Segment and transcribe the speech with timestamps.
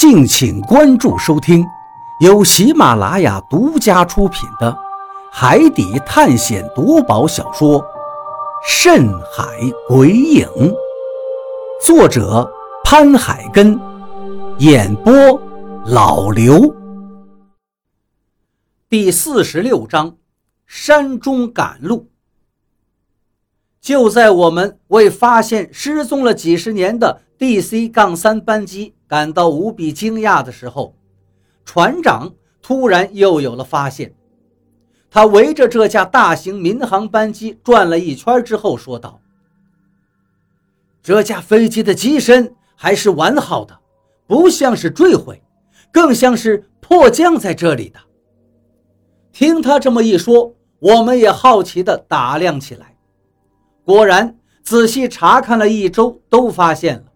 [0.00, 1.62] 敬请关注收听，
[2.20, 4.72] 由喜马拉雅独家出品的
[5.30, 7.78] 《海底探险夺宝小说》
[8.66, 9.44] 《深海
[9.86, 10.46] 鬼影》，
[11.84, 12.50] 作者
[12.82, 13.78] 潘海根，
[14.56, 15.12] 演播
[15.84, 16.74] 老刘。
[18.88, 20.16] 第四十六章：
[20.66, 22.08] 山中赶路。
[23.82, 28.94] 就在我们为发现失踪了几十年的 DC- 杠三班机。
[29.10, 30.94] 感到无比惊讶的时候，
[31.64, 32.32] 船长
[32.62, 34.14] 突然又有了发现。
[35.10, 39.20] 他围着这架大型民航班机转了一圈之后，说道
[41.02, 43.76] ：“这架飞机的机身还是完好的，
[44.28, 45.42] 不像是坠毁，
[45.90, 47.98] 更像是迫降在这里的。”
[49.34, 52.96] 听他这么一说，我们也好奇地打量起来。
[53.84, 57.06] 果然，仔细查看了一周，都发现了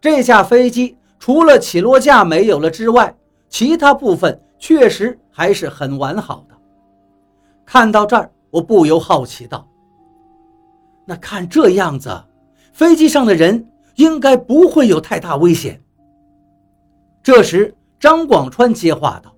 [0.00, 0.96] 这架飞机。
[1.24, 3.16] 除了起落架没有了之外，
[3.48, 6.54] 其他部分确实还是很完好的。
[7.64, 9.66] 看到这儿，我不由好奇道
[11.08, 12.14] ：“那看这样子，
[12.74, 15.82] 飞机上的人应该不会有太大危险。”
[17.24, 19.34] 这时，张广川接话道：“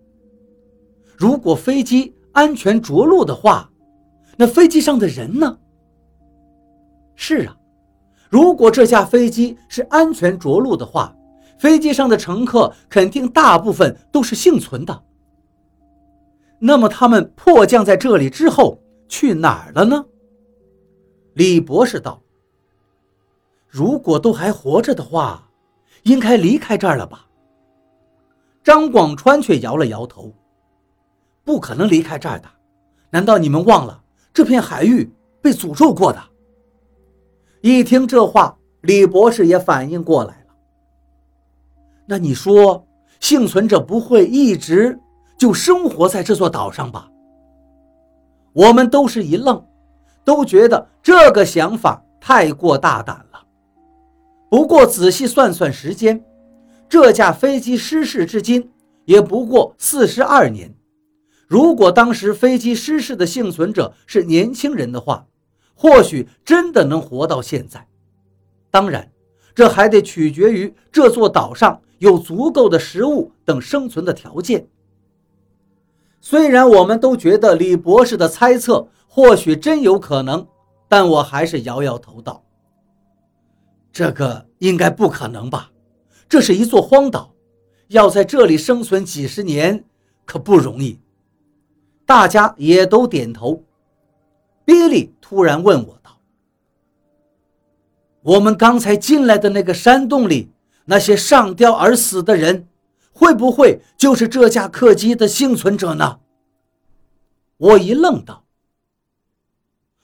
[1.17, 3.71] 如果飞机安全着陆的话，
[4.37, 5.57] 那飞机上的人呢
[7.15, 7.57] ？”“是啊，
[8.29, 11.15] 如果这架飞机是安全着陆的话。”
[11.59, 15.03] 飞机上的乘客肯定大部分都是幸存的。
[16.59, 20.05] 那么他们迫降在这里之后去哪儿了呢？
[21.35, 22.23] 李博士道
[23.69, 25.51] ：“如果都还活着的话，
[26.05, 27.27] 应该离开这儿了吧？”
[28.65, 30.33] 张广川却摇了摇头
[31.45, 32.49] ：“不可能离开这儿的。
[33.11, 35.13] 难道你们忘了这片海域
[35.43, 36.19] 被诅咒过的？”
[37.61, 40.46] 一听这话，李博士也反应过来。
[42.07, 42.87] 那你说，
[43.19, 44.99] 幸存者不会一直
[45.37, 47.11] 就生活在这座岛上吧？
[48.53, 49.63] 我们都是一愣，
[50.25, 53.45] 都觉得这个想法太过大胆了。
[54.49, 56.25] 不过仔细算算时间，
[56.89, 58.71] 这架飞机失事至今
[59.05, 60.73] 也不过四十二年。
[61.49, 65.27] 如果当时飞机失事的幸存者是年轻人的话，
[65.75, 67.87] 或许真的能活到现在。
[68.71, 69.11] 当然，
[69.55, 71.81] 这还得取决于这座岛上。
[71.99, 74.69] 有足够的食物等生存的条件。
[76.21, 80.47] 虽然我们都觉得李博士的猜测或许真有可能，
[80.89, 82.43] 但我还是摇摇头道
[83.93, 85.71] ：“这个应该不可能吧？
[86.29, 87.33] 这是一座荒岛，
[87.89, 89.85] 要在这里生存几十年
[90.25, 90.99] 可不容易。”
[92.05, 93.63] 大家也都点头。
[94.65, 96.19] 比利突然问我道
[98.23, 100.51] ：“我们刚才进来的那个山洞里？”
[100.89, 102.69] 那些上吊而死的人，
[103.13, 106.21] 会不会就是这架客机的幸存者呢？
[107.57, 108.45] 我一愣，道：“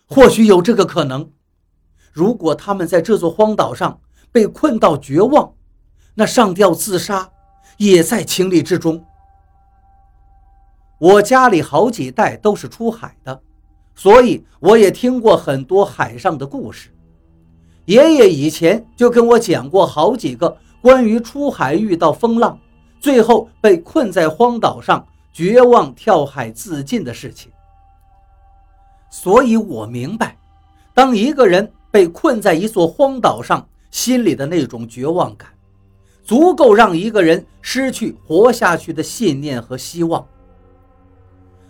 [0.06, 1.30] 或许有这个可能。
[2.12, 4.00] 如果他们在这座荒岛上
[4.32, 5.54] 被困到绝望，
[6.14, 7.30] 那上吊自杀
[7.76, 9.04] 也在情理之中。
[10.98, 13.40] 我家里好几代都是出海的，
[13.94, 16.90] 所以我也听过很多海上的故事。
[17.84, 22.58] 爷爷以前就跟我讲过好几个。”关于出海遇到风浪，
[22.98, 27.52] 最后被困在荒岛上，绝望跳海自尽的事情。
[29.08, 30.36] 所以我明白，
[30.92, 35.48] 当一个人被困在一座荒岛上，心里的那种绝望感，
[36.24, 40.26] 足够让一个人失去活下去的信念和希望。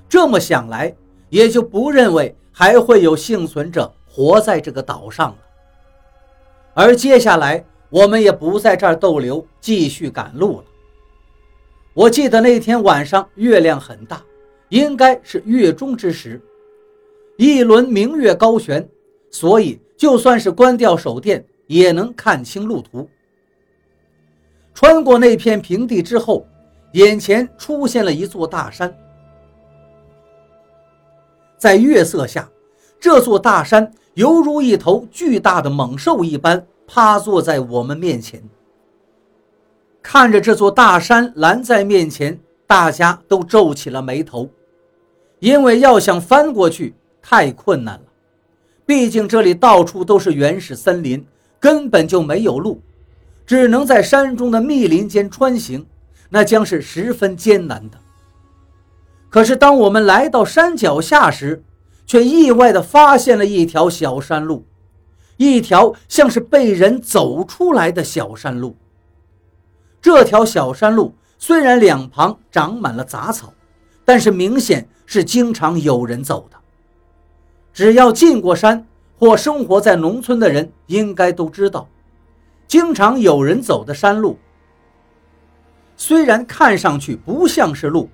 [0.09, 0.95] 这么想来，
[1.29, 5.37] 也就不认为还会有幸存者活在这个岛上了。
[6.73, 7.63] 而接下来。
[7.93, 10.65] 我们也不在这儿逗留，继续赶路了。
[11.93, 14.23] 我记得那天晚上月亮很大，
[14.71, 16.41] 应该是月中之时，
[17.37, 18.89] 一轮明月高悬，
[19.31, 23.07] 所以就算是关掉手电，也能看清路途。
[24.73, 26.47] 穿过那片平地之后，
[26.95, 28.91] 眼前出现了一座大山，
[31.59, 32.49] 在月色下，
[32.99, 36.67] 这座大山犹如一头巨大的猛兽一般。
[36.87, 38.43] 趴坐在我们面前，
[40.03, 44.49] 看着这座大山拦在面前，大家都皱起了眉头，
[45.39, 48.05] 因为要想翻过去太困难了。
[48.85, 51.25] 毕竟这里到处都是原始森林，
[51.59, 52.83] 根本就没有路，
[53.47, 55.87] 只能在山中的密林间穿行，
[56.29, 57.99] 那将是十分艰难的。
[59.31, 61.63] 可是当我们来到山脚下时，
[62.05, 64.67] 却意外地发现了一条小山路。
[65.43, 68.77] 一条像是被人走出来的小山路，
[70.01, 73.53] 这条小山路虽然两旁长满了杂草，
[74.05, 76.57] 但是明显是经常有人走的。
[77.73, 78.87] 只要进过山
[79.19, 81.89] 或生活在农村的人，应该都知道，
[82.69, 84.39] 经常有人走的山路，
[85.97, 88.09] 虽然看上去不像是路，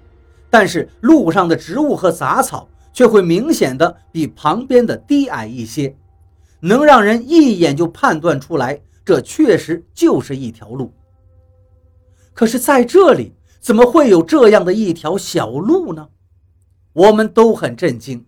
[0.49, 5.95] 但是路上的植物和杂草却会明显的比旁边的低矮一些，
[6.61, 10.93] 能让人一眼就判断出来，这确实就是一条路。
[12.35, 16.09] 可是，在这里怎么会有这样的一条小路呢？
[16.93, 18.25] 我们都很震惊，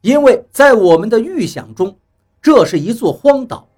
[0.00, 1.98] 因为在我们的预想中，
[2.40, 3.68] 这是一座荒岛，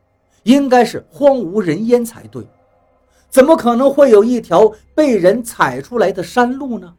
[0.45, 2.47] 应该是荒无人烟才对，
[3.29, 6.95] 怎么可能会有一条被人踩出来的山路呢？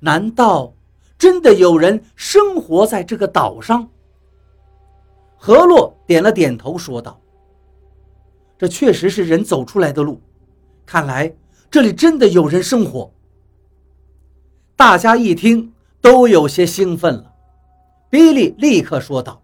[0.00, 0.74] 难道
[1.18, 3.88] 真的有人生活在这个岛上？
[5.36, 7.20] 何洛点了点头，说道
[8.58, 10.20] ：“这确实是人走出来的路。”
[10.86, 11.34] 看来
[11.70, 13.12] 这里真的有人生活。
[14.76, 17.32] 大家一听都有些兴奋了。
[18.08, 19.42] 比利立刻说道：“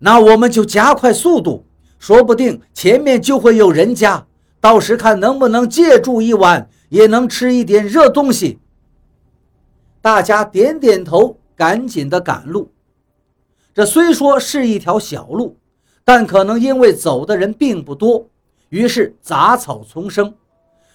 [0.00, 1.64] 那我们就加快速度，
[1.98, 4.26] 说不定前面就会有人家，
[4.60, 8.58] 到时看能不能借住一晚，也能吃一点热东西。”
[10.02, 12.71] 大家点点头，赶紧的赶路。
[13.74, 15.56] 这虽说是一条小路，
[16.04, 18.28] 但可能因为走的人并不多。
[18.68, 20.34] 于是杂草丛生，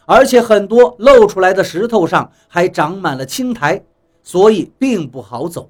[0.05, 3.83] 而且很多露出来的石头上还长满了青苔，
[4.23, 5.69] 所以并不好走。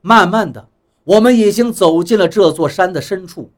[0.00, 0.68] 慢慢的，
[1.04, 3.52] 我们已经走进了这座山的深处。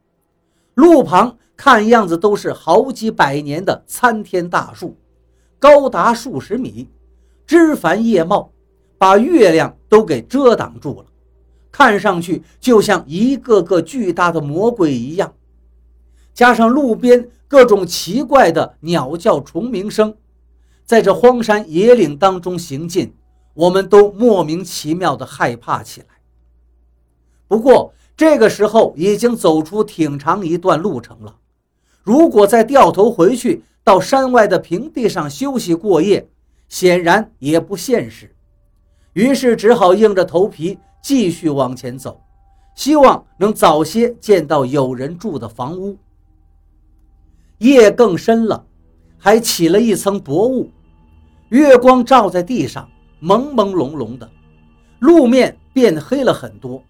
[0.75, 4.97] 路旁看样子都是好几百年的参天大树，
[5.59, 6.89] 高达数十米，
[7.47, 8.51] 枝繁叶茂，
[8.97, 11.07] 把月亮都给遮挡住了，
[11.73, 15.35] 看上去就像一个个巨大的魔鬼一样。
[16.33, 17.29] 加上路边。
[17.53, 20.17] 各种奇怪的鸟叫、虫鸣声，
[20.87, 23.15] 在这荒山野岭当中行进，
[23.53, 26.07] 我们都莫名其妙的害怕起来。
[27.47, 31.37] 不过这个时候已经走出挺长一段路程了，
[32.03, 36.31] 如果再掉头回去到山外的平地上休息过夜，
[36.71, 38.35] 显然也不现实。
[39.13, 42.23] 于是只好硬着头皮继续往前走，
[42.77, 45.99] 希望能早些见到有人住的房屋。
[47.59, 48.65] 夜更深了，
[49.19, 50.71] 还起了一层薄雾，
[51.49, 52.89] 月光照在地上，
[53.21, 54.31] 朦朦胧胧的，
[55.01, 56.83] 路面变黑了很多。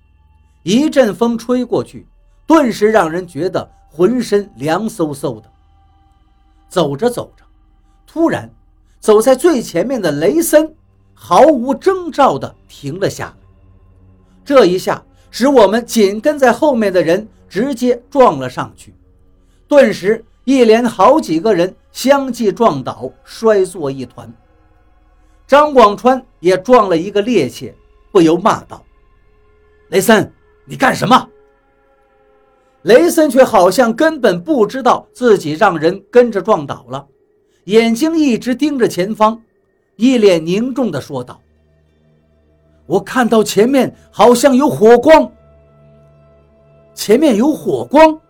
[0.62, 2.06] 一阵风吹过去，
[2.46, 5.50] 顿时让人觉得浑身凉飕飕的。
[6.68, 7.44] 走着走着，
[8.06, 8.50] 突然，
[9.00, 10.74] 走在最前面的雷森
[11.12, 13.41] 毫无征兆地停了下来。
[14.44, 18.94] 这一下使我们紧跟在后面的人直接撞了上去，
[19.68, 20.24] 顿时。
[20.44, 24.28] 一连好几个人相继撞倒，摔作一团。
[25.46, 27.72] 张广川也撞了一个趔趄，
[28.10, 28.84] 不由骂道
[29.90, 30.32] ：“雷森，
[30.64, 31.28] 你干什么？”
[32.82, 37.06] 雷森却好像根本不知道自己让人跟着撞倒了，
[37.66, 39.40] 眼睛一直盯着前方，
[39.94, 41.40] 一脸凝重地说道
[42.92, 45.32] ：“我看到前面好像有火光，
[46.92, 48.20] 前面有火光。”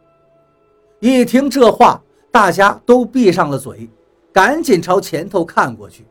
[1.01, 2.01] 一听这话，
[2.31, 3.91] 大家都闭上了嘴，
[4.33, 6.07] 赶紧朝前头看过去。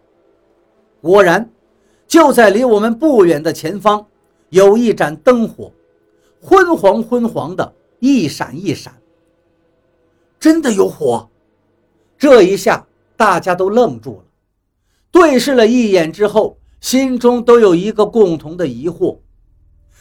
[1.02, 1.50] 果然，
[2.06, 4.06] 就在离我们不远的前方，
[4.50, 5.72] 有一盏灯火，
[6.42, 8.94] 昏黄昏黄的，一闪一闪。
[10.38, 11.30] 真的有火！
[12.18, 14.26] 这一下，大家都愣住了，
[15.10, 19.20] 对视了一眼之后，心中都有一个共同的疑惑：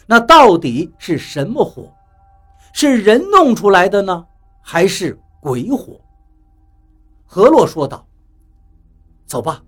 [0.07, 1.93] 那到底是什么火？
[2.73, 4.27] 是人弄出来的呢？
[4.63, 6.01] 还是鬼火。
[7.27, 8.05] 何洛说道
[9.27, 9.63] ：“走吧，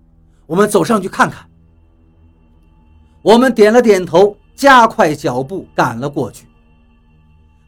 [0.46, 1.48] 我们走上去看看。”
[3.22, 6.48] 我们点了点头，加快脚步赶了过去。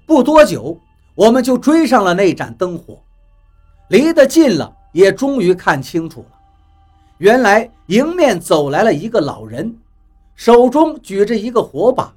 [0.06, 0.80] 不多久，
[1.14, 3.00] 我们就追上了那盏灯火，
[3.88, 6.38] 离得近了，也终于看清楚了。
[7.24, 9.74] 原来迎面走来了一个老人，
[10.34, 12.12] 手中举着一个火把，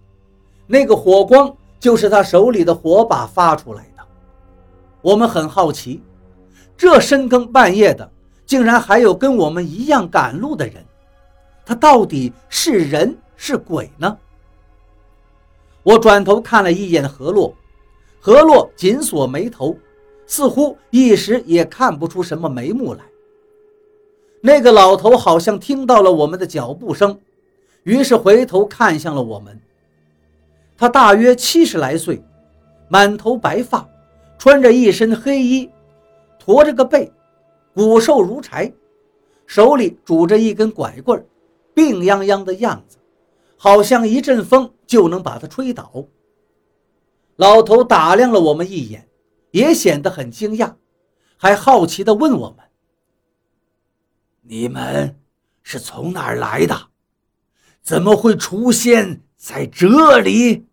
[0.66, 4.04] 那个火光就是他手里的火把发出来的。
[5.02, 6.02] 我们很好奇，
[6.76, 8.12] 这深更半夜的，
[8.46, 10.84] 竟然还有跟我们一样赶路的人，
[11.66, 14.18] 他到底是人是鬼呢？
[15.84, 17.56] 我转头看了一眼何洛，
[18.20, 19.78] 何洛紧锁眉头，
[20.26, 23.00] 似乎一时也看不出什么眉目来。
[24.48, 27.20] 那个老头好像听到了我们的脚步声，
[27.84, 29.60] 于是回头看向了我们。
[30.77, 32.24] 他大约七十来岁，
[32.88, 33.86] 满头白发。
[34.38, 35.70] 穿着一身黑衣，
[36.39, 37.12] 驼着个背，
[37.74, 38.72] 骨瘦如柴，
[39.46, 41.25] 手里拄着一根拐棍，
[41.74, 42.98] 病殃殃的样子，
[43.58, 45.92] 好像一阵风就能把他吹倒。
[47.36, 49.10] 老头打量了我们一眼，
[49.51, 50.75] 也显得很惊讶，
[51.36, 52.58] 还好奇地问我们
[54.50, 55.20] ：“你们
[55.62, 56.88] 是从哪儿来的？
[57.82, 60.66] 怎么会出现在这里？”